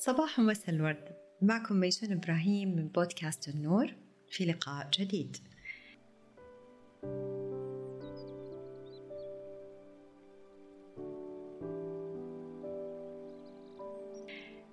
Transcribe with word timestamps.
صباح 0.00 0.38
ومساء 0.38 0.70
الورد. 0.70 1.16
معكم 1.42 1.76
ميسون 1.76 2.12
إبراهيم 2.12 2.76
من 2.76 2.88
بودكاست 2.88 3.48
النور. 3.48 3.94
في 4.30 4.44
لقاء 4.44 4.90
جديد. 4.98 5.36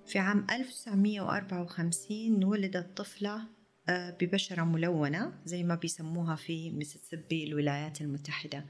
في 0.06 0.18
عام 0.18 0.46
1954 0.50 2.44
ولدت 2.44 2.96
طفلة 2.96 3.40
آه، 3.88 4.16
ببشرة 4.20 4.64
ملونة 4.64 5.32
زي 5.44 5.62
ما 5.62 5.74
بيسموها 5.74 6.36
في 6.36 6.70
ميسيسيبي 6.70 7.44
الولايات 7.44 8.00
المتحدة 8.00 8.66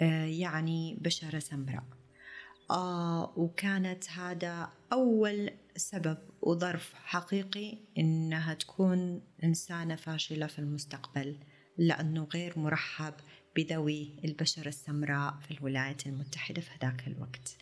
آه، 0.00 0.24
يعني 0.24 0.98
بشرة 1.00 1.38
سمراء. 1.38 2.05
آه 2.70 3.32
وكانت 3.36 4.10
هذا 4.10 4.68
أول 4.92 5.50
سبب 5.76 6.18
وظرف 6.42 6.94
حقيقي 6.94 7.78
إنها 7.98 8.54
تكون 8.54 9.22
إنسانة 9.44 9.94
فاشلة 9.96 10.46
في 10.46 10.58
المستقبل 10.58 11.38
لأنه 11.78 12.28
غير 12.34 12.58
مرحب 12.58 13.14
بذوي 13.56 14.20
البشرة 14.24 14.68
السمراء 14.68 15.34
في 15.40 15.50
الولايات 15.50 16.06
المتحدة 16.06 16.60
في 16.60 16.70
ذاك 16.82 17.06
الوقت. 17.06 17.56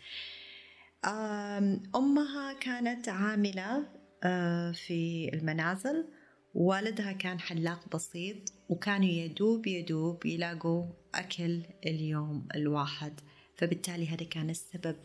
أمها 1.94 2.52
كانت 2.52 3.08
عاملة 3.08 3.86
آه، 4.24 4.72
في 4.72 5.30
المنازل. 5.34 6.08
والدها 6.54 7.12
كان 7.12 7.40
حلاق 7.40 7.96
بسيط 7.96 8.36
وكانوا 8.68 9.08
يدوب 9.08 9.66
يدوب 9.66 10.26
يلاقوا 10.26 10.84
أكل 11.14 11.62
اليوم 11.86 12.48
الواحد. 12.54 13.20
فبالتالي 13.56 14.08
هذا 14.08 14.24
كان 14.24 14.50
السبب 14.50 14.96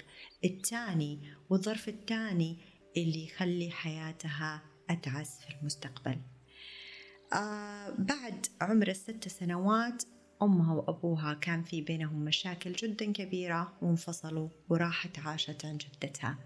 الثاني 0.46 1.20
والظرف 1.50 1.90
الثاني 1.90 2.58
اللي 2.98 3.26
يخلي 3.26 3.72
حياتها 3.72 4.62
أتعس 4.90 5.40
في 5.40 5.56
المستقبل. 5.60 6.18
آه 7.34 7.90
بعد 7.90 8.46
عمر 8.62 8.88
الست 8.88 9.28
سنوات 9.28 10.04
أمها 10.42 10.74
وأبوها 10.74 11.34
كان 11.34 11.64
في 11.64 11.82
بينهم 11.82 12.26
مشاكل 12.26 12.72
جدا 12.74 13.12
كبيرة 13.12 13.78
وانفصلوا 13.82 14.50
وراحت 14.70 15.20
عاشت 15.20 15.66
عن 15.66 15.78
جدتها. 15.78 16.38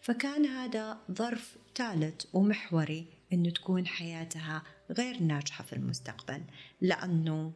فكان 0.00 0.46
هذا 0.46 0.98
ظرف 1.12 1.56
ثالث 1.74 2.24
ومحوري 2.32 3.06
أنه 3.32 3.50
تكون 3.50 3.86
حياتها 3.86 4.62
غير 4.90 5.22
ناجحة 5.22 5.64
في 5.64 5.72
المستقبل 5.72 6.42
لأنه 6.80 7.52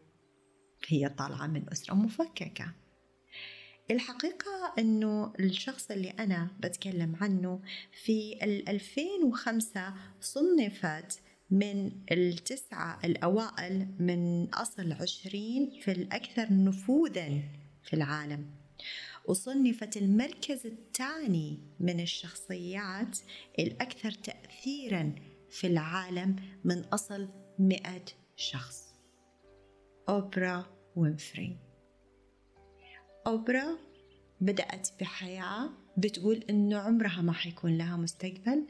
هي 0.88 1.08
طالعة 1.08 1.46
من 1.46 1.70
أسرة 1.72 1.94
مفككة. 1.94 2.72
الحقيقة 3.90 4.74
أنه 4.78 5.32
الشخص 5.40 5.90
اللي 5.90 6.10
أنا 6.10 6.48
بتكلم 6.60 7.16
عنه 7.20 7.60
في 8.04 8.38
2005 8.68 9.94
صنفت 10.20 11.20
من 11.50 11.92
التسعة 12.12 12.98
الأوائل 13.04 13.88
من 13.98 14.48
أصل 14.54 14.92
عشرين 14.92 15.80
في 15.80 15.92
الأكثر 15.92 16.46
نفوذا 16.50 17.42
في 17.82 17.94
العالم. 17.94 18.50
وصنفت 19.26 19.96
المركز 19.96 20.66
الثاني 20.66 21.58
من 21.80 22.00
الشخصيات 22.00 23.18
الأكثر 23.58 24.10
تأثيرا 24.10 25.14
في 25.50 25.66
العالم 25.66 26.36
من 26.64 26.78
أصل 26.78 27.28
مئة 27.58 28.04
شخص. 28.36 28.94
أوبرا 30.08 30.66
وينفري. 30.96 31.67
أوبرا 33.26 33.78
بدأت 34.40 34.88
بحياة 35.00 35.70
بتقول 35.96 36.44
إنه 36.50 36.78
عمرها 36.78 37.22
ما 37.22 37.32
حيكون 37.32 37.78
لها 37.78 37.96
مستقبل. 37.96 38.66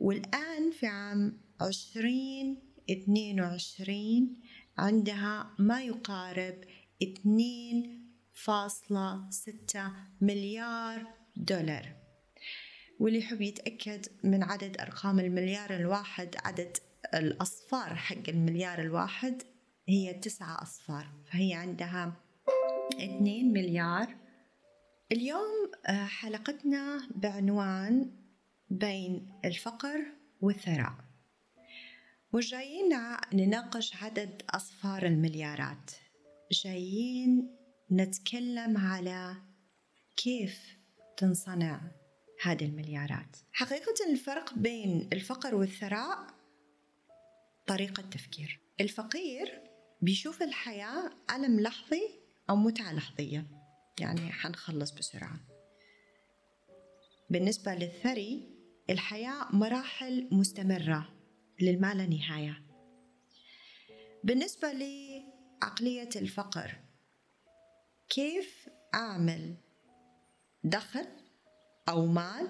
والآن 0.00 0.70
في 0.70 0.86
عام 0.86 1.40
عشرين 1.60 2.62
اثنين 2.90 3.40
وعشرين 3.40 4.40
عندها 4.78 5.54
ما 5.58 5.82
يقارب 5.82 6.54
اثنين 7.02 8.06
فاصلة 8.32 9.30
ستة 9.30 9.92
مليار 10.20 11.06
دولار. 11.36 11.96
واللي 13.00 13.18
يحب 13.18 13.40
يتأكد 13.40 14.06
من 14.24 14.42
عدد 14.42 14.80
أرقام 14.80 15.20
المليار 15.20 15.76
الواحد 15.76 16.36
عدد 16.44 16.76
الأصفار 17.14 17.94
حق 17.94 18.28
المليار 18.28 18.80
الواحد 18.80 19.42
هي 19.88 20.14
تسعة 20.14 20.62
أصفار. 20.62 21.12
فهي 21.32 21.54
عندها 21.54 22.25
اثنين 22.94 23.52
مليار. 23.52 24.16
اليوم 25.12 25.70
آه، 25.86 26.04
حلقتنا 26.04 27.08
بعنوان 27.14 28.10
بين 28.70 29.32
الفقر 29.44 30.04
والثراء. 30.40 30.94
وجايين 32.32 32.88
نناقش 33.32 34.02
عدد 34.02 34.42
أصفار 34.50 35.06
المليارات. 35.06 35.90
جايين 36.64 37.56
نتكلم 37.92 38.78
على 38.78 39.36
كيف 40.16 40.76
تنصنع 41.16 41.80
هذه 42.42 42.64
المليارات. 42.64 43.36
حقيقة 43.52 43.94
الفرق 44.10 44.54
بين 44.54 45.08
الفقر 45.12 45.54
والثراء 45.54 46.26
طريقة 47.66 48.02
تفكير. 48.02 48.60
الفقير 48.80 49.62
بيشوف 50.02 50.42
الحياة 50.42 51.10
ألم 51.36 51.60
لحظي 51.60 52.25
أو 52.50 52.56
متعة 52.56 52.92
لحظية. 52.92 53.46
يعني 54.00 54.32
حنخلص 54.32 54.90
بسرعة. 54.90 55.40
بالنسبة 57.30 57.74
للثري 57.74 58.56
الحياة 58.90 59.56
مراحل 59.56 60.28
مستمرة 60.32 61.08
للما 61.60 61.94
لا 61.94 62.06
نهاية. 62.06 62.62
بالنسبة 64.24 64.72
لعقلية 64.72 66.08
الفقر 66.16 66.76
كيف 68.08 68.68
أعمل 68.94 69.56
دخل 70.64 71.06
أو 71.88 72.06
مال 72.06 72.48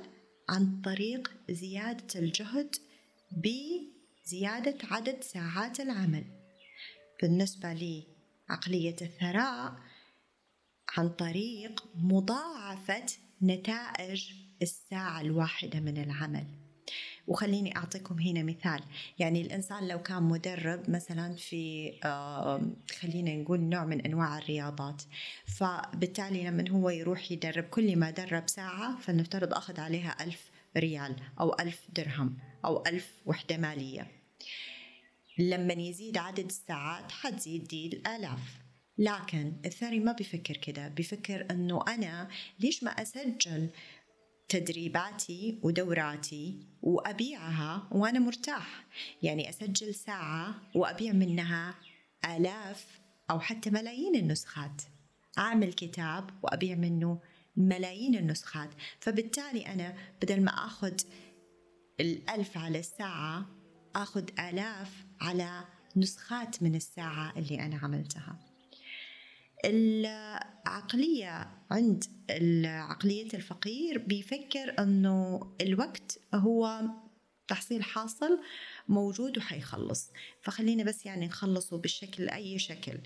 عن 0.49 0.81
طريق 0.81 1.33
زيادة 1.51 2.21
الجهد 2.21 2.77
بزيادة 3.33 4.79
عدد 4.91 5.23
ساعات 5.25 5.81
العمل؟ 5.81 6.25
بالنسبة 7.23 7.73
لعقلية 8.49 8.97
الثراء 9.03 9.77
عن 10.89 11.09
طريق 11.09 11.85
مضاعفة 11.95 13.07
نتائج 13.43 14.31
الساعة 14.63 15.21
الواحدة 15.21 15.81
من 15.81 15.99
العمل. 16.03 16.47
وخليني 17.27 17.77
أعطيكم 17.77 18.21
هنا 18.21 18.43
مثال. 18.43 18.81
يعني 19.19 19.41
الإنسان 19.43 19.89
لو 19.89 20.03
كان 20.03 20.23
مدرب 20.23 20.91
مثلا 20.91 21.35
في 21.37 21.93
خلينا 23.01 23.37
نقول 23.37 23.61
نوع 23.61 23.85
من 23.85 24.01
أنواع 24.01 24.39
الرياضات 24.39 25.03
فبالتالي 25.47 26.45
لما 26.45 26.71
هو 26.71 26.91
يروح 26.91 27.33
يدرب 27.33 27.65
كل 27.65 27.97
ما 27.97 28.11
درب 28.11 28.49
ساعة 28.49 28.99
فلنفترض 29.01 29.55
أخذ 29.55 29.81
عليها 29.81 30.17
ألف 30.25 30.51
ريال 30.77 31.17
أو 31.41 31.57
ألف 31.61 31.81
درهم 31.97 32.39
أو 32.65 32.85
ألف 32.87 33.13
وحدة 33.27 33.57
مالية. 33.57 34.07
لما 35.39 35.73
يزيد 35.73 36.19
عدد 36.19 36.45
الساعات 36.45 37.13
حتزيد 37.13 37.65
دي 37.65 37.87
الآلاف. 37.87 38.66
لكن 38.99 39.53
الثري 39.65 40.01
ما 40.01 40.13
بيفكر 40.13 40.57
كده 40.57 40.89
بيفكر 40.89 41.47
أنه 41.51 41.85
أنا 41.89 42.29
ليش 42.61 42.85
ما 42.85 42.91
أسجل 42.91 43.71
تدريباتي 44.49 45.59
ودوراتي 45.63 46.67
وأبيعها 46.83 47.89
وأنا 47.93 48.19
مرتاح؟ 48.19 48.87
يعني 49.23 49.51
أسجل 49.51 49.95
ساعة 49.95 50.55
وأبيع 50.75 51.13
منها 51.13 51.75
آلاف 52.25 53.01
أو 53.31 53.41
حتى 53.41 53.71
ملايين 53.71 54.17
النسخات. 54.17 54.83
أعمل 55.39 55.73
كتاب 55.73 56.31
وأبيع 56.43 56.75
منه 56.75 57.21
ملايين 57.57 58.17
النسخات. 58.17 58.71
فبالتالي 59.01 59.67
أنا 59.67 59.95
بدل 60.23 60.41
ما 60.43 60.51
أخذ 60.51 60.95
الألف 62.01 62.59
على 62.59 62.79
الساعة 62.79 63.47
أخذ 63.97 64.25
آلاف 64.39 65.07
على 65.21 65.65
نسخات 65.97 66.63
من 66.63 66.75
الساعة 66.75 67.39
اللي 67.39 67.61
أنا 67.61 67.77
عملتها. 67.77 68.46
العقلية 69.65 71.51
عند 71.71 72.05
عقلية 72.65 73.29
الفقير 73.35 73.99
بيفكر 73.99 74.75
أنه 74.79 75.41
الوقت 75.61 76.19
هو 76.35 76.81
تحصيل 77.49 77.83
حاصل 77.85 78.39
موجود 78.89 79.39
وحيخلص. 79.39 80.11
فخلينا 80.43 80.85
بس 80.85 81.07
يعني 81.07 81.27
نخلصه 81.27 81.79
بالشكل 81.79 82.29
أي 82.29 82.59
شكل. 82.59 82.99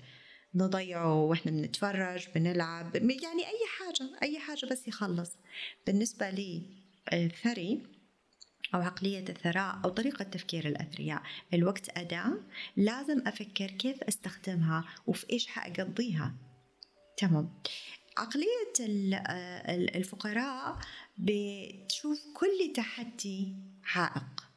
نضيعه 0.55 1.23
وإحنا 1.23 1.51
بنتفرج 1.51 2.27
بنلعب 2.35 2.95
يعني 2.95 3.43
أي 3.47 3.59
حاجة 3.77 4.09
أي 4.23 4.39
حاجة 4.39 4.65
بس 4.71 4.87
يخلص. 4.87 5.31
بالنسبة 5.87 6.29
لي 6.29 6.61
الثري 7.13 7.83
أو 8.75 8.81
عقلية 8.81 9.25
الثراء 9.29 9.79
أو 9.85 9.89
طريقة 9.89 10.23
تفكير 10.23 10.67
الأثرياء. 10.67 11.21
الوقت 11.53 11.97
أداة. 11.97 12.33
لازم 12.77 13.27
أفكر 13.27 13.67
كيف 13.67 14.03
أستخدمها 14.03 14.85
وفي 15.07 15.25
إيش 15.31 15.47
حأقضيها. 15.47 16.33
تمام. 17.17 17.53
عقلية 18.17 18.73
الفقراء 19.95 20.77
بتشوف 21.17 22.19
كل 22.33 22.73
تحدي 22.75 23.55
عائق. 23.95 24.47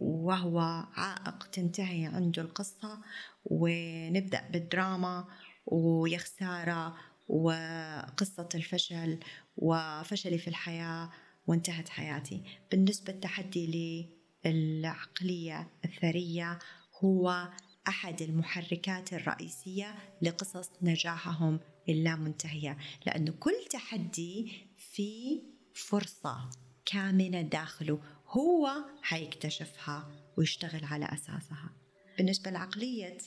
وهو 0.00 0.58
عائق 0.96 1.46
تنتهي 1.46 2.06
عنده 2.06 2.42
القصة 2.42 2.98
ونبدأ 3.44 4.48
بالدراما 4.52 5.28
ويا 5.66 6.18
خسارة 6.18 6.96
وقصة 7.28 8.48
الفشل 8.54 9.18
وفشلي 9.56 10.38
في 10.38 10.48
الحياة 10.48 11.10
وانتهت 11.50 11.88
حياتي. 11.88 12.42
بالنسبة 12.70 13.12
التحدي 13.12 14.08
للعقلية 14.44 15.70
الثرية 15.84 16.58
هو 17.04 17.48
أحد 17.88 18.22
المحركات 18.22 19.12
الرئيسية 19.12 19.94
لقصص 20.22 20.70
نجاحهم 20.82 21.60
اللامنتهية 21.88 22.78
لأنه 23.06 23.32
كل 23.32 23.54
تحدي 23.70 24.52
في 24.76 25.42
فرصة 25.74 26.50
كامنة 26.84 27.42
داخله 27.42 28.00
هو 28.26 28.70
حيكتشفها 29.02 30.10
ويشتغل 30.38 30.84
على 30.84 31.04
أساسها. 31.04 31.70
بالنسبة 32.18 32.50
لعقلية 32.50 33.18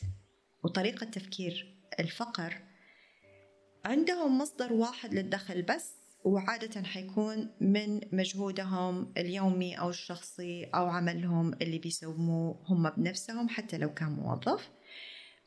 وطريقة 0.63 1.05
تفكير 1.05 1.75
الفقر 1.99 2.61
عندهم 3.85 4.37
مصدر 4.37 4.73
واحد 4.73 5.13
للدخل 5.13 5.61
بس 5.61 6.02
وعادة 6.23 6.83
حيكون 6.83 7.49
من 7.61 8.01
مجهودهم 8.11 9.13
اليومي 9.17 9.79
أو 9.79 9.89
الشخصي 9.89 10.63
أو 10.63 10.87
عملهم 10.87 11.53
اللي 11.53 11.77
بيسووه 11.79 12.63
هم 12.67 12.89
بنفسهم 12.89 13.49
حتى 13.49 13.77
لو 13.77 13.93
كان 13.93 14.09
موظف. 14.09 14.69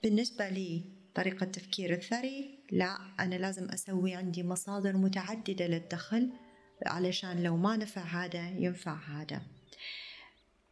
بالنسبة 0.02 0.48
لي 0.48 0.84
طريقة 1.14 1.46
تفكير 1.46 1.92
الثري 1.92 2.58
لا 2.72 2.98
أنا 3.20 3.34
لازم 3.34 3.68
أسوي 3.70 4.14
عندي 4.14 4.42
مصادر 4.42 4.96
متعددة 4.96 5.66
للدخل 5.66 6.30
علشان 6.86 7.42
لو 7.42 7.56
ما 7.56 7.76
نفع 7.76 8.02
هذا 8.02 8.48
ينفع 8.48 8.94
هذا. 8.94 9.42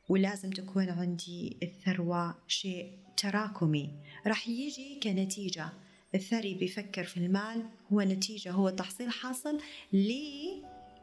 ولازم 0.08 0.50
تكون 0.50 0.88
عندي 0.88 1.58
الثروة 1.62 2.34
شيء 2.48 2.98
تراكمي. 3.16 3.90
راح 4.26 4.48
يجي 4.48 5.00
كنتيجة. 5.02 5.83
الثري 6.14 6.55
بيفكر 6.55 7.05
في 7.05 7.16
المال 7.16 7.69
هو 7.93 8.00
نتيجة 8.00 8.52
هو 8.52 8.70
تحصيل 8.70 9.11
حاصل 9.11 9.61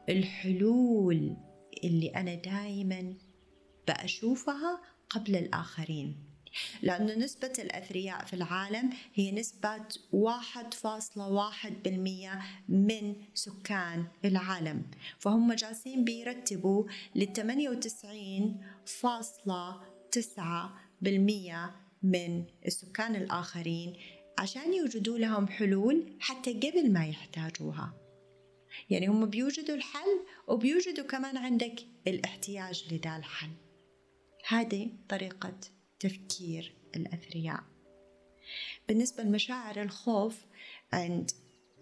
للحلول 0.08 1.36
اللي 1.84 2.08
أنا 2.08 2.34
دائما 2.34 3.14
بأشوفها 3.88 4.80
قبل 5.10 5.36
الآخرين. 5.36 6.16
لأن 6.82 7.18
نسبة 7.18 7.52
الأثرياء 7.58 8.24
في 8.24 8.34
العالم 8.34 8.90
هي 9.14 9.32
نسبة 9.32 9.84
واحد 10.12 10.74
فاصلة 10.74 11.28
واحد 11.28 11.82
بالمية 11.84 12.42
من 12.68 13.14
سكان 13.34 14.06
العالم. 14.24 14.82
فهم 15.18 15.52
جالسين 15.52 16.04
بيرتبوا 16.04 16.84
تسعة 20.10 20.74
بالمية 21.02 21.70
من 22.02 22.44
السكان 22.66 23.16
الآخرين 23.16 23.96
عشان 24.38 24.74
يوجدوا 24.74 25.18
لهم 25.18 25.46
حلول 25.48 26.16
حتى 26.20 26.52
قبل 26.52 26.92
ما 26.92 27.06
يحتاجوها. 27.06 27.94
يعني 28.90 29.06
هم 29.06 29.26
بيوجدوا 29.26 29.74
الحل 29.74 30.20
وبيوجدوا 30.48 31.04
كمان 31.04 31.36
عندك 31.36 31.74
الاحتياج 32.06 32.84
لذا 32.92 33.16
الحل. 33.16 33.50
هذه 34.48 34.90
طريقة 35.08 35.54
تفكير 36.00 36.74
الأثرياء. 36.96 37.64
بالنسبة 38.88 39.22
لمشاعر 39.22 39.82
الخوف 39.82 40.44
عند 40.92 41.30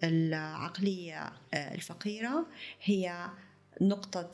العقلية 0.05 1.33
الفقيرة 1.55 2.47
هي 2.83 3.31
نقطة 3.81 4.33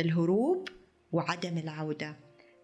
الهروب 0.00 0.68
وعدم 1.12 1.58
العودة. 1.58 2.16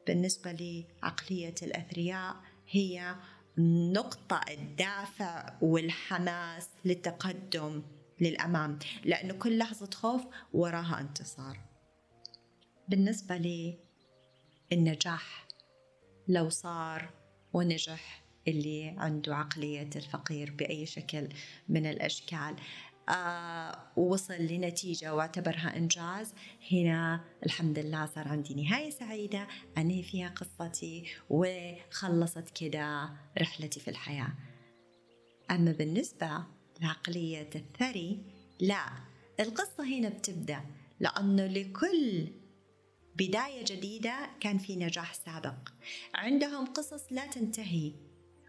بالنسبة 0.07 0.53
لعقلية 0.53 1.55
الأثرياء 1.63 2.37
هي 2.71 3.17
نقطة 3.93 4.41
الدافع 4.51 5.53
والحماس 5.61 6.69
للتقدم 6.85 7.83
للأمام 8.21 8.79
لأنه 9.05 9.35
كل 9.35 9.59
لحظة 9.59 9.91
خوف 9.95 10.23
وراها 10.53 11.01
انتصار. 11.01 11.61
بالنسبة 12.89 13.77
للنجاح 14.73 15.47
لو 16.29 16.49
صار 16.49 17.11
ونجح 17.53 18.23
اللي 18.49 18.95
عنده 18.99 19.37
عقلية 19.37 19.91
الفقير 19.97 20.51
بأي 20.51 20.87
شكل 20.87 21.29
من 21.69 21.87
الأشكال. 21.87 22.57
ووصل 23.97 24.35
لنتيجة 24.35 25.15
واعتبرها 25.15 25.77
إنجاز. 25.77 26.35
هنا 26.73 27.25
الحمد 27.47 27.79
لله 27.79 28.07
صار 28.07 28.29
عندي 28.29 28.55
نهاية 28.55 28.91
سعيدة 28.91 29.49
أنهي 29.79 30.03
فيها 30.03 30.29
قصتي 30.29 31.05
وخلصت 31.31 32.51
كده 32.61 33.11
رحلتي 33.39 33.81
في 33.81 33.89
الحياة. 33.89 34.33
أما 35.51 35.73
بالنسبة 35.73 36.45
لعقلية 36.81 37.51
الثري 37.55 38.23
لا 38.61 38.87
القصة 39.41 39.85
هنا 39.85 40.09
بتبدأ 40.09 40.61
لأنه 41.01 41.47
لكل 41.47 42.29
بداية 43.17 43.65
جديدة 43.65 44.31
كان 44.41 44.59
في 44.59 44.77
نجاح 44.77 45.15
سابق. 45.15 45.69
عندهم 46.15 46.67
قصص 46.67 47.03
لا 47.11 47.27
تنتهي 47.27 47.93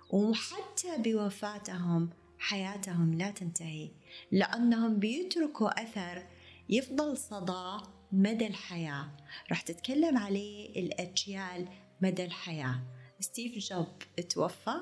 وحتى 0.09 0.97
بوفاتهم 0.97 2.09
حياتهم 2.41 3.13
لا 3.13 3.31
تنتهي 3.31 3.89
لأنهم 4.31 4.99
بيتركوا 4.99 5.83
أثر 5.83 6.23
يفضل 6.69 7.17
صدى 7.17 7.77
مدى 8.11 8.47
الحياة. 8.47 9.11
راح 9.49 9.61
تتكلم 9.61 10.17
عليه 10.17 10.79
الأجيال 10.79 11.67
مدى 12.01 12.25
الحياة. 12.25 12.81
ستيف 13.19 13.57
جوب 13.57 13.87
توفى 14.29 14.75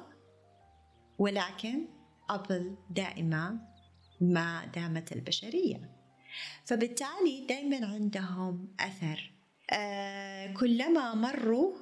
ولكن 1.17 1.85
أبل 2.29 2.75
دائما 2.89 3.59
ما 4.21 4.65
دامت 4.65 5.11
البشرية. 5.11 5.91
فبالتالي 6.65 7.45
دائما 7.49 7.85
عندهم 7.85 8.75
أثر. 8.79 9.33
آه 9.71 10.53
كلما 10.53 11.13
مروا 11.13 11.75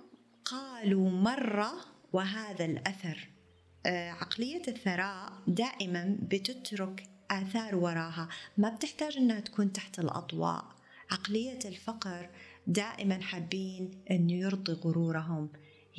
قالوا 0.46 1.10
مرة 1.10 1.72
وهذا 2.14 2.66
الأثر 2.66 3.37
عقلية 3.86 4.62
الثراء 4.68 5.34
دائما 5.48 6.18
بتترك 6.22 7.10
آثار 7.32 7.76
وراها. 7.76 8.30
ما 8.58 8.70
بتحتاج 8.70 9.18
أنها 9.18 9.40
تكون 9.40 9.74
تحت 9.74 10.00
الأضواء. 10.00 10.66
عقلية 11.12 11.60
الفقر 11.66 12.30
دائما 12.68 13.22
حابين 13.22 13.92
أن 14.12 14.30
يرضي 14.30 14.74
غرورهم. 14.74 15.50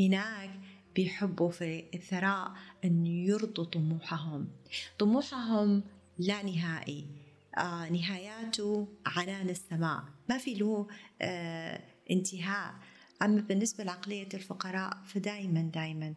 هناك 0.00 0.50
بيحبوا 0.94 1.50
في 1.50 1.84
الثراء 1.94 2.52
أن 2.84 3.06
يرضوا 3.06 3.64
طموحهم. 3.64 4.48
طموحهم 4.98 5.82
لا 6.18 6.42
نهائي. 6.42 7.06
آه 7.58 7.88
نهاياته 7.88 8.88
عنان 9.06 9.48
السماء. 9.50 10.04
ما 10.28 10.38
في 10.38 10.54
له 10.54 10.86
آه 11.22 11.80
انتهاء. 12.10 12.74
أما 13.22 13.40
بالنسبة 13.40 13.84
لعقلية 13.84 14.28
الفقراء 14.34 15.02
فدائما 15.06 15.62
دائما 15.62 16.14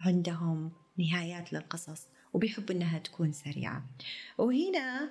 عندهم 0.00 0.72
نهايات 0.98 1.52
للقصص 1.52 2.02
وبيحبوا 2.32 2.74
إنها 2.74 2.98
تكون 2.98 3.32
سريعة. 3.32 3.86
وهنا 4.38 5.10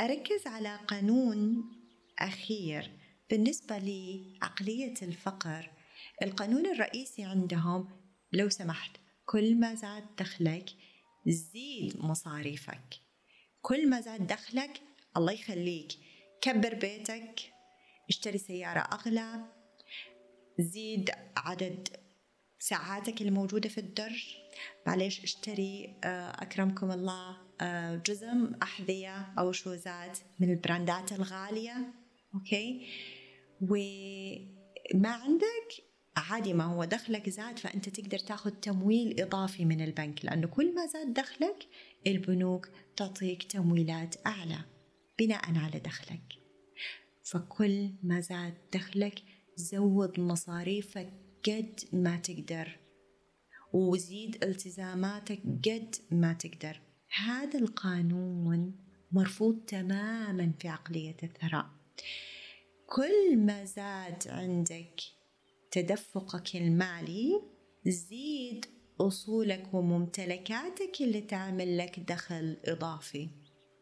أركز 0.00 0.46
على 0.46 0.76
قانون 0.88 1.70
أخير 2.18 2.90
بالنسبة 3.30 3.78
لعقلية 3.78 4.94
الفقر. 5.02 5.70
القانون 6.22 6.66
الرئيسي 6.66 7.24
عندهم 7.24 7.88
لو 8.32 8.48
سمحت 8.48 8.90
كل 9.26 9.60
ما 9.60 9.74
زاد 9.74 10.04
دخلك 10.18 10.70
زيد 11.26 11.96
مصاريفك. 11.96 13.00
كل 13.62 13.90
ما 13.90 14.00
زاد 14.00 14.26
دخلك 14.26 14.80
الله 15.16 15.32
يخليك. 15.32 15.92
كبر 16.40 16.74
بيتك 16.74 17.40
اشتري 18.08 18.38
سيارة 18.38 18.80
أغلى 18.80 19.44
زيد 20.58 21.10
عدد 21.36 21.88
ساعاتك 22.58 23.22
الموجودة 23.22 23.68
في 23.68 23.78
الدرج. 23.78 24.47
معليش 24.86 25.22
اشتري 25.22 25.94
آه، 26.04 26.30
أكرمكم 26.30 26.90
الله 26.90 27.36
آه، 27.60 27.96
جزم 28.06 28.52
أحذية 28.62 29.34
أو 29.38 29.52
شوزات 29.52 30.18
من 30.40 30.50
البراندات 30.50 31.12
الغالية 31.12 31.94
أوكي؟ 32.34 32.86
وما 33.60 35.08
عندك؟ 35.08 35.88
عادي 36.16 36.52
ما 36.52 36.64
هو 36.64 36.84
دخلك 36.84 37.28
زاد 37.28 37.58
فأنت 37.58 37.88
تقدر 37.88 38.18
تاخذ 38.18 38.50
تمويل 38.50 39.20
إضافي 39.20 39.64
من 39.64 39.80
البنك 39.80 40.24
لأنه 40.24 40.46
كل 40.46 40.74
ما 40.74 40.86
زاد 40.86 41.14
دخلك 41.14 41.66
البنوك 42.06 42.68
تعطيك 42.96 43.42
تمويلات 43.42 44.26
أعلى 44.26 44.58
بناء 45.18 45.58
على 45.58 45.78
دخلك. 45.78 46.38
فكل 47.24 47.90
ما 48.02 48.20
زاد 48.20 48.54
دخلك 48.72 49.22
زود 49.56 50.20
مصاريفك 50.20 51.12
قد 51.46 51.80
ما 51.92 52.16
تقدر 52.16 52.77
وزيد 53.72 54.44
التزاماتك 54.44 55.40
قد 55.64 55.96
ما 56.10 56.32
تقدر. 56.32 56.80
هذا 57.24 57.58
القانون 57.58 58.76
مرفوض 59.12 59.58
تماما 59.66 60.52
في 60.60 60.68
عقلية 60.68 61.16
الثراء. 61.22 61.66
كل 62.86 63.36
ما 63.36 63.64
زاد 63.64 64.22
عندك 64.28 65.00
تدفقك 65.70 66.56
المالي 66.56 67.42
زيد 67.86 68.66
أصولك 69.00 69.74
وممتلكاتك 69.74 71.00
اللي 71.00 71.20
تعمل 71.20 71.78
لك 71.78 72.00
دخل 72.00 72.56
إضافي. 72.64 73.28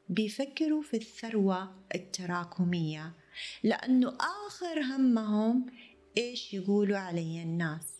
بيفكروا 0.09 0.83
في 0.83 0.97
الثروة 0.97 1.75
التراكمية 1.95 3.15
لأنه 3.63 4.17
آخر 4.47 4.81
همهم 4.81 5.67
إيش 6.17 6.55
يقولوا 6.55 6.99
علي 6.99 7.43
الناس؟ 7.43 7.96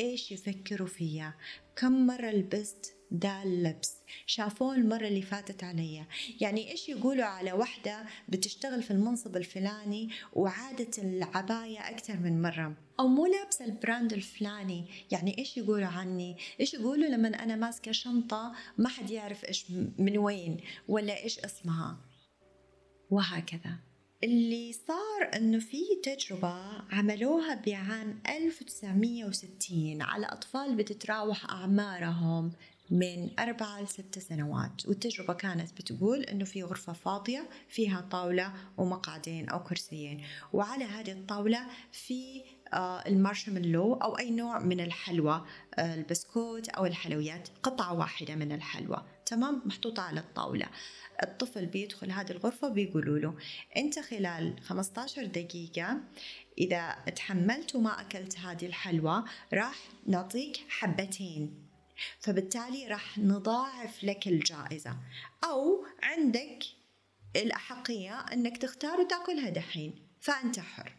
إيش 0.00 0.32
يفكروا 0.32 0.88
فيا 0.88 1.34
كم 1.76 2.06
مرة 2.06 2.30
لبست 2.30 2.96
ده 3.10 3.42
اللبس؟ 3.42 3.96
شافوه 4.26 4.74
المرة 4.74 5.06
اللي 5.06 5.22
فاتت 5.22 5.64
عليا 5.64 6.06
يعني 6.40 6.70
إيش 6.70 6.88
يقولوا 6.88 7.24
على 7.24 7.52
وحدة 7.52 8.04
بتشتغل 8.28 8.82
في 8.82 8.90
المنصب 8.90 9.36
الفلاني 9.36 10.10
وعادت 10.32 10.98
العباية 10.98 11.78
أكثر 11.78 12.16
من 12.16 12.42
مرة؟ 12.42 12.76
أو 13.00 13.08
مو 13.08 13.26
لابسة 13.26 13.64
البراند 13.64 14.12
الفلاني. 14.12 14.84
يعني 15.10 15.38
إيش 15.38 15.56
يقولوا 15.56 15.86
عني؟ 15.86 16.36
إيش 16.60 16.74
يقولوا 16.74 17.08
لما 17.08 17.28
أنا 17.28 17.56
ماسكة 17.56 17.92
شنطة 17.92 18.52
ما 18.78 18.88
حد 18.88 19.10
يعرف 19.10 19.44
إيش 19.44 19.70
من 19.98 20.18
وين 20.18 20.60
ولا 20.88 21.22
إيش 21.22 21.38
اسمها؟ 21.38 21.96
وهكذا. 23.10 23.89
اللي 24.24 24.72
صار 24.72 25.30
إنه 25.36 25.58
في 25.58 25.82
تجربة 26.02 26.54
عملوها 26.90 27.54
بعام 27.54 28.20
1960 28.28 30.02
على 30.02 30.26
أطفال 30.26 30.74
بتتراوح 30.74 31.50
أعمارهم 31.50 32.52
من 32.90 33.30
أربعة 33.38 33.82
لست 33.82 34.18
سنوات. 34.18 34.86
والتجربة 34.86 35.34
كانت 35.34 35.72
بتقول 35.72 36.20
أنه 36.22 36.44
في 36.44 36.62
غرفة 36.62 36.92
فاضية 36.92 37.48
فيها 37.68 38.00
طاولة 38.00 38.52
ومقعدين 38.78 39.48
أو 39.48 39.62
كرسيين. 39.62 40.24
وعلى 40.52 40.84
هذه 40.84 41.12
الطاولة 41.12 41.66
في 41.92 42.42
آه، 42.72 43.06
المارشميلو 43.06 43.94
أو 43.94 44.18
أي 44.18 44.30
نوع 44.30 44.58
من 44.58 44.80
الحلوى 44.80 45.44
آه، 45.74 45.94
البسكوت 45.94 46.68
أو 46.68 46.86
الحلويات 46.86 47.48
قطعة 47.62 47.94
واحدة 47.94 48.34
من 48.34 48.52
الحلوى. 48.52 49.04
تمام؟ 49.30 49.62
محطوطة 49.64 50.02
على 50.02 50.20
الطاولة. 50.20 50.66
الطفل 51.22 51.66
بيدخل 51.66 52.10
هذه 52.10 52.30
الغرفة 52.30 52.68
بيقولوا 52.68 53.18
له 53.18 53.34
أنت 53.76 53.98
خلال 53.98 54.60
15 54.60 55.24
دقيقة 55.24 56.00
إذا 56.58 56.92
تحملت 57.16 57.74
وما 57.74 58.00
أكلت 58.00 58.38
هذه 58.38 58.66
الحلوى 58.66 59.24
راح 59.54 59.78
نعطيك 60.06 60.56
حبتين 60.68 61.66
فبالتالي 62.20 62.86
راح 62.86 63.18
نضاعف 63.18 64.04
لك 64.04 64.28
الجائزة. 64.28 64.96
أو 65.44 65.84
عندك 66.02 66.64
الأحقية 67.36 68.20
أنك 68.20 68.56
تختار 68.56 69.00
وتأكلها 69.00 69.50
دحين 69.50 69.94
فأنت 70.20 70.60
حر. 70.60 70.96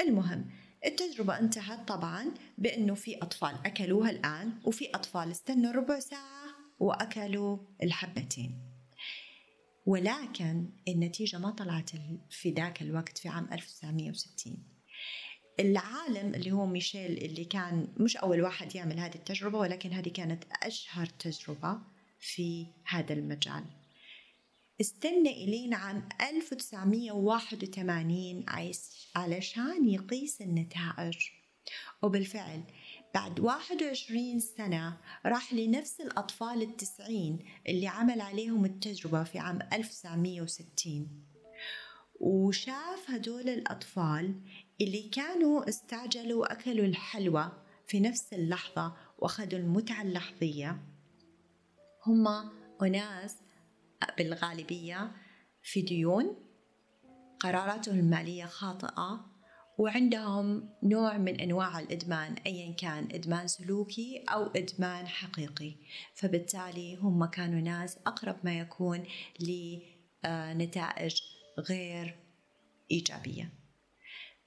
المهم 0.00 0.50
التجربة 0.86 1.38
انتهت 1.38 1.88
طبعا 1.88 2.34
بأنه 2.58 2.94
في 2.94 3.16
أطفال 3.22 3.56
أكلوها 3.64 4.10
الآن 4.10 4.52
وفي 4.64 4.90
أطفال 4.94 5.30
استنوا 5.30 5.72
ربع 5.72 5.98
ساعة. 5.98 6.45
وأكلوا 6.78 7.58
الحبتين. 7.82 8.58
ولكن 9.86 10.70
النتيجة 10.88 11.38
ما 11.38 11.50
طلعت 11.50 11.90
في 12.30 12.50
ذاك 12.50 12.82
الوقت 12.82 13.18
في 13.18 13.28
عام 13.28 13.48
1960 13.52 14.76
العالم 15.60 16.34
اللي 16.34 16.52
هو 16.52 16.66
ميشيل 16.66 17.18
اللي 17.18 17.44
كان 17.44 17.88
مش 17.96 18.16
أول 18.16 18.42
واحد 18.42 18.74
يعمل 18.74 18.98
هذه 18.98 19.14
التجربة 19.14 19.58
ولكن 19.58 19.92
هذه 19.92 20.08
كانت 20.08 20.44
أشهر 20.62 21.06
تجربة 21.06 21.78
في 22.20 22.66
هذا 22.84 23.12
المجال. 23.12 23.64
استنى 24.80 25.44
إلين 25.44 25.74
عام 25.74 26.08
1981 26.20 28.44
علشان 29.16 29.88
يقيس 29.88 30.40
النتائج. 30.40 31.16
وبالفعل 32.02 32.62
بعد 33.16 33.40
21 33.40 34.40
سنة 34.40 34.96
راح 35.26 35.54
لنفس 35.54 36.00
الأطفال 36.00 36.62
التسعين 36.62 37.38
اللي 37.68 37.86
عمل 37.88 38.20
عليهم 38.20 38.64
التجربة 38.64 39.24
في 39.24 39.38
عام 39.38 39.58
1960 39.72 41.24
وشاف 42.20 43.10
هدول 43.10 43.48
الأطفال 43.48 44.40
اللي 44.80 45.02
كانوا 45.08 45.68
استعجلوا 45.68 46.40
وأكلوا 46.40 46.86
الحلوى 46.86 47.52
في 47.86 48.00
نفس 48.00 48.32
اللحظة 48.32 48.96
وأخذوا 49.18 49.58
المتعة 49.58 50.02
اللحظية. 50.02 50.82
هم 52.06 52.26
أناس 52.82 53.36
بالغالبية 54.18 55.12
في 55.62 55.82
ديون 55.82 56.36
قراراتهم 57.40 57.98
المالية 57.98 58.44
خاطئة 58.44 59.35
وعندهم 59.78 60.68
نوع 60.82 61.18
من 61.18 61.40
أنواع 61.40 61.80
الإدمان 61.80 62.34
ايا 62.46 62.72
كان 62.72 63.08
إدمان 63.12 63.46
سلوكي 63.46 64.24
أو 64.28 64.46
إدمان 64.46 65.06
حقيقي. 65.06 65.74
فبالتالي 66.14 66.96
هم 66.96 67.24
كانوا 67.24 67.60
ناس 67.60 67.98
أقرب 68.06 68.36
ما 68.44 68.58
يكون 68.58 69.04
لنتائج 69.40 71.14
غير 71.58 72.16
إيجابية. 72.90 73.52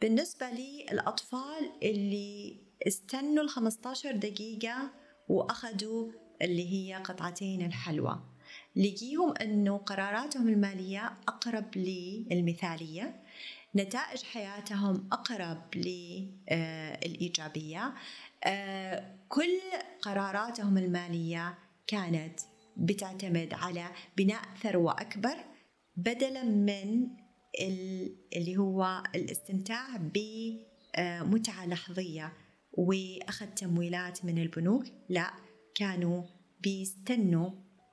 بالنسبة 0.02 0.46
للاطفال 0.50 1.72
اللي 1.84 2.58
استنوا 2.88 3.44
ال 3.44 3.50
15 3.50 4.12
دقيقة 4.12 4.92
وأخذوا 5.28 6.12
اللي 6.42 6.74
هي 6.74 6.96
قطعتين 6.96 7.66
الحلوى. 7.66 8.20
لقيهم 8.76 9.34
إنه 9.42 9.78
قراراتهم 9.78 10.50
المالية 10.50 11.14
أقرب 11.28 11.78
للمثالية. 11.78 13.24
نتائج 13.76 14.24
حياتهم 14.24 15.10
أقرب 15.12 15.76
للإيجابية. 15.76 17.94
آه، 18.44 19.16
كل 19.30 19.60
قراراتهم 20.02 20.78
المالية 20.78 21.58
كانت 21.88 22.40
بتعتمد 22.78 23.54
على 23.54 23.86
بناء 24.18 24.42
ثروة 24.62 24.92
أكبر 24.92 25.36
بدلا 25.96 26.44
من 26.44 27.08
اللي 28.36 28.58
هو 28.58 29.04
الاستمتاع 29.16 29.88
بمتعة 29.98 31.66
لحظية 31.66 32.34
وأخذ 32.74 33.46
تمويلات 33.46 34.26
من 34.26 34.38
البنوك. 34.38 34.86
لا 35.10 35.32
كانوا 35.76 36.24
بيستنوا 36.62 37.50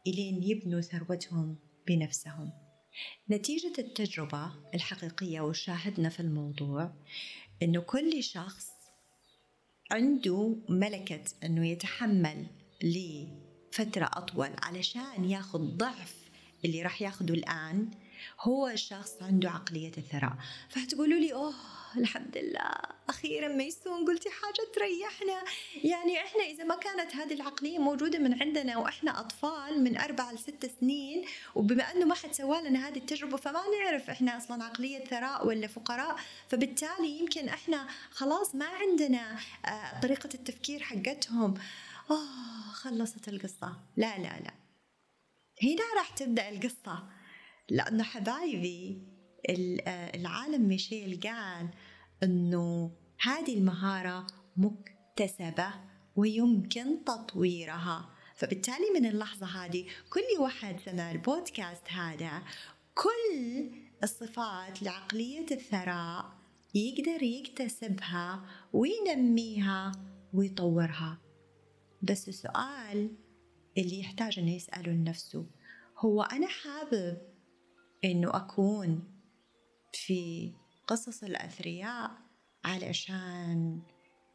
إلين 0.07 0.43
يبنوا 0.43 0.81
ثروتهم 0.81 1.59
بنفسهم. 1.89 2.66
نتيجة 3.31 3.73
التجربة 3.79 4.53
الحقيقية 4.75 5.41
وشاهدنا 5.41 6.09
في 6.09 6.21
الموضوع 6.21 6.93
إنه 7.63 7.81
كل 7.81 8.23
شخص 8.23 8.67
عنده 9.91 10.57
ملكة 10.69 11.25
إنه 11.45 11.67
يتحمل 11.67 12.47
لفترة 12.83 14.11
أطول 14.13 14.51
علشان 14.63 15.31
ياخذ 15.31 15.59
ضعف 15.59 16.15
اللي 16.65 16.83
راح 16.83 17.03
ياخذه 17.03 17.33
الآن 17.33 17.91
هو 18.41 18.73
شخص 18.75 19.23
عنده 19.23 19.51
عقلية 19.51 19.93
الثراء. 19.99 20.37
فهتقولوا 20.69 21.19
لي 21.19 21.33
أوه 21.33 21.55
الحمد 21.97 22.39
لله 22.39 22.71
أخيرا 23.09 23.49
ميسون 23.49 24.05
قلتي 24.05 24.29
حاجة 24.31 24.69
تريحنا. 24.75 25.43
يعني 25.85 26.19
إحنا 26.19 26.43
إذا 26.43 26.65
ما 26.65 26.77
كانت 26.77 27.17
هذه 27.17 27.35
العقلية 27.35 27.79
موجودة 27.79 28.19
من 28.19 28.43
عندنا 28.43 28.79
وإحنا 28.79 29.21
أطفال 29.21 29.85
من 29.85 29.97
أربع 29.97 30.33
لست 30.33 30.71
سنين 30.81 31.25
وبما 31.55 31.93
أنه 31.93 32.05
ما 32.05 32.15
حد 32.15 32.33
سوى 32.33 32.63
لنا 32.63 32.89
هذه 32.89 32.99
التجربة 32.99 33.37
فما 33.37 33.63
نعرف 33.81 34.11
إحنا 34.11 34.37
أصلا 34.37 34.65
عقلية 34.65 35.05
ثراء 35.05 35.47
ولا 35.47 35.67
فقراء. 35.67 36.17
فبالتالي 36.49 37.19
يمكن 37.19 37.49
إحنا 37.49 37.89
خلاص 38.11 38.55
ما 38.55 38.67
عندنا 38.67 39.39
آه، 39.67 40.01
طريقة 40.01 40.29
التفكير 40.35 40.83
حقتهم. 40.83 41.55
آه 42.11 42.73
خلصت 42.73 43.29
القصة. 43.29 43.77
لا 43.97 44.19
لا 44.19 44.41
لا. 44.45 44.55
هنا 45.63 45.85
راح 45.97 46.09
تبدأ 46.09 46.49
القصة. 46.49 47.03
لأنه 47.71 48.03
حبايبي 48.03 49.03
العالم 50.15 50.69
ميشيل 50.69 51.21
قال 51.21 51.69
أنه 52.23 52.91
هذه 53.21 53.59
المهارة 53.59 54.27
مكتسبة 54.57 55.69
ويمكن 56.17 57.05
تطويرها. 57.05 58.11
فبالتالي 58.37 58.91
من 58.95 59.07
اللحظة 59.07 59.47
هذه 59.47 59.87
كل 60.11 60.41
واحد 60.41 60.81
سمع 60.81 61.11
البودكاست 61.11 61.89
هذا 61.89 62.43
كل 62.95 63.71
الصفات 64.03 64.83
لعقلية 64.83 65.47
الثراء 65.51 66.33
يقدر 66.75 67.23
يكتسبها 67.23 68.45
وينميها 68.73 69.93
ويطورها. 70.33 71.19
بس 72.03 72.29
السؤال 72.29 73.17
اللي 73.79 74.01
يحتاج 74.01 74.39
إنه 74.39 74.55
يسأله 74.55 74.93
لنفسه 74.93 75.47
هو 75.99 76.23
أنا 76.23 76.47
حابب 76.47 77.19
إنه 78.05 78.37
أكون 78.37 79.05
في 79.93 80.53
قصص 80.87 81.23
الأثرياء 81.23 82.11
علشان 82.65 83.83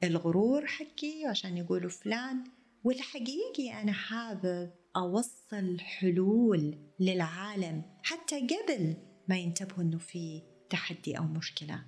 الغرور 0.04 0.68
حقي 0.68 1.26
عشان 1.30 1.58
يقولوا 1.58 1.90
فلان 1.90 2.44
والحقيقي 2.84 3.82
أنا 3.82 3.92
حابب 3.92 4.72
أوصل 4.96 5.80
حلول 5.80 6.78
للعالم 7.00 7.84
حتى 8.04 8.48
قبل 8.48 8.96
ما 9.28 9.38
ينتبهوا 9.38 9.84
أنه 9.84 9.98
في 9.98 10.42
تحدي 10.70 11.18
أو 11.18 11.24
مشكلة. 11.24 11.84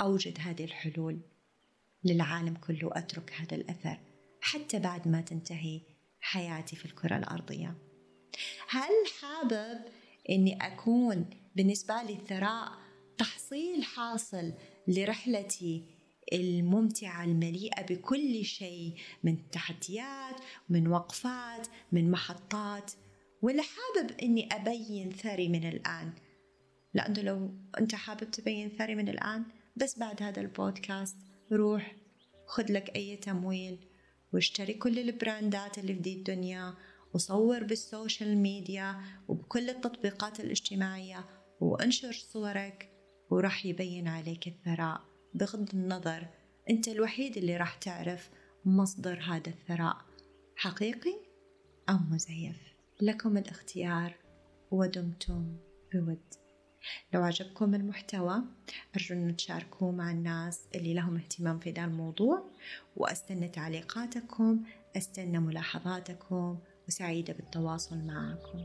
أوجد 0.00 0.38
هذه 0.40 0.64
الحلول 0.64 1.20
للعالم 2.04 2.54
كله 2.54 2.86
وأترك 2.86 3.32
هذا 3.32 3.56
الأثر 3.56 3.98
حتى 4.40 4.78
بعد 4.78 5.08
ما 5.08 5.20
تنتهي 5.20 5.80
حياتي 6.20 6.76
في 6.76 6.84
الكرة 6.84 7.16
الأرضية. 7.16 7.74
هل 8.68 8.90
حابب 9.20 9.78
أني 10.30 10.66
أكون 10.66 11.30
بالنسبة 11.56 12.02
لي 12.02 12.12
الثراء 12.12 12.72
تحصيل 13.18 13.84
حاصل 13.84 14.52
لرحلتي 14.88 15.84
الممتعة 16.32 17.24
المليئة 17.24 17.82
بكل 17.82 18.44
شيء 18.44 18.94
من 19.24 19.50
تحديات 19.50 20.36
من 20.68 20.88
وقفات 20.88 21.66
من 21.92 22.10
محطات. 22.10 22.92
ولا 23.42 23.62
حابب 23.62 24.10
أني 24.22 24.48
أبين 24.52 25.10
ثري 25.10 25.48
من 25.48 25.68
الآن؟ 25.68 26.12
لأنه 26.94 27.22
لو 27.22 27.50
أنت 27.78 27.94
حابب 27.94 28.30
تبين 28.30 28.68
ثري 28.68 28.94
من 28.94 29.08
الآن 29.08 29.44
بس 29.76 29.98
بعد 29.98 30.22
هذا 30.22 30.40
البودكاست 30.40 31.16
روح 31.52 31.96
خذ 32.46 32.72
لك 32.72 32.96
أي 32.96 33.16
تمويل 33.16 33.78
واشتري 34.32 34.74
كل 34.74 34.98
البراندات 34.98 35.78
اللي 35.78 35.94
في 35.94 36.00
دي 36.00 36.12
الدنيا. 36.12 36.74
وصور 37.14 37.64
بال 37.64 37.82
social 37.82 38.36
media 38.36 39.00
وبكل 39.28 39.70
التطبيقات 39.70 40.40
الاجتماعية 40.40 41.24
وانشر 41.60 42.12
صورك 42.12 42.90
وراح 43.30 43.66
يبين 43.66 44.08
عليك 44.08 44.46
الثراء. 44.46 45.00
بغض 45.34 45.68
النظر 45.74 46.26
أنت 46.70 46.88
الوحيد 46.88 47.36
اللي 47.36 47.56
راح 47.56 47.74
تعرف 47.74 48.30
مصدر 48.64 49.20
هذا 49.20 49.48
الثراء. 49.48 49.96
حقيقي 50.56 51.14
أو 51.88 51.96
مزيف؟ 52.10 52.56
لكم 53.00 53.36
الاختيار 53.36 54.14
ودمتم 54.70 55.56
بود. 55.94 56.22
لو 57.14 57.22
عجبكم 57.22 57.74
المحتوى 57.74 58.42
أرجو 58.96 59.14
أن 59.14 59.36
تشاركوه 59.36 59.90
مع 59.90 60.10
الناس 60.10 60.60
اللي 60.74 60.94
لهم 60.94 61.16
اهتمام 61.16 61.58
في 61.58 61.70
ذا 61.70 61.84
الموضوع 61.84 62.50
وأستنى 62.96 63.48
تعليقاتكم 63.48 64.64
أستنى 64.96 65.38
ملاحظاتكم 65.38 66.58
وسعيدة 66.90 67.32
بالتواصل 67.32 67.98
معكم. 67.98 68.58